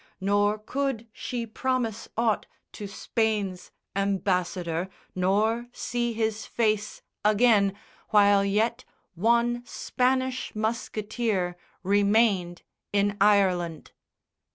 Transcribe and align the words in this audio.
Nor 0.19 0.57
could 0.57 1.05
she 1.13 1.45
promise 1.45 2.09
aught 2.17 2.47
To 2.71 2.87
Spain's 2.87 3.69
ambassador, 3.95 4.89
nor 5.13 5.67
see 5.71 6.11
his 6.13 6.47
face 6.47 7.03
Again, 7.23 7.75
while 8.09 8.43
yet 8.43 8.83
one 9.13 9.61
Spanish 9.63 10.55
musketeer 10.55 11.55
Remained 11.83 12.63
in 12.91 13.15
Ireland. 13.21 13.91